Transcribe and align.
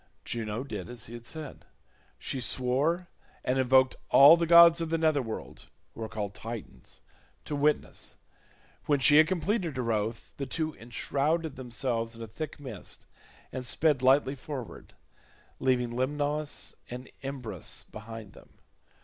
Juno 0.25 0.63
did 0.63 0.89
as 0.89 1.05
he 1.05 1.13
had 1.13 1.27
said. 1.27 1.63
She 2.17 2.41
swore, 2.41 3.07
and 3.45 3.59
invoked 3.59 3.97
all 4.09 4.35
the 4.35 4.47
gods 4.47 4.81
of 4.81 4.89
the 4.89 4.97
nether 4.97 5.21
world, 5.21 5.67
who 5.93 6.01
are 6.01 6.09
called 6.09 6.33
Titans, 6.33 7.01
to 7.45 7.55
witness. 7.55 8.17
When 8.87 8.99
she 8.99 9.17
had 9.17 9.27
completed 9.27 9.77
her 9.77 9.91
oath, 9.93 10.33
the 10.37 10.47
two 10.47 10.73
enshrouded 10.77 11.55
themselves 11.55 12.15
in 12.15 12.23
a 12.23 12.27
thick 12.27 12.59
mist 12.59 13.05
and 13.51 13.63
sped 13.63 14.01
lightly 14.01 14.33
forward, 14.33 14.95
leaving 15.59 15.91
Lemnos 15.91 16.73
and 16.89 17.07
Imbrus 17.21 17.83
behind 17.91 18.33
them. 18.33 18.57